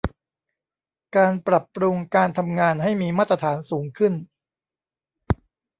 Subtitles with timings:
[1.15, 4.13] การปรับปรุงการทำงานให้มีมาตรฐานสูงขึ้น